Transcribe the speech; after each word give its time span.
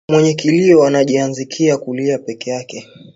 Mwenye 0.09 0.33
kilio 0.33 0.83
anajianziaka 0.83 1.77
kulia 1.77 2.11
yepeke 2.11 2.87